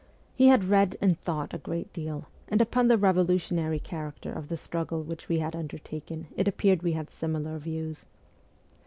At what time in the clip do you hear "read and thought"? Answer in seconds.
0.63-1.53